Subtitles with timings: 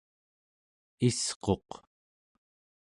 [1.07, 1.69] isquq